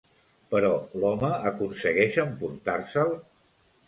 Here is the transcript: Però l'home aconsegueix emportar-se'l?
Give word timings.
Però 0.53 0.69
l'home 1.03 1.29
aconsegueix 1.49 2.17
emportar-se'l? 2.23 3.15